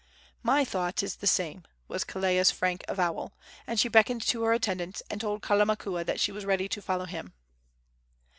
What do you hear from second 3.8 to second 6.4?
beckoned to her attendants, and told Kalamakua that she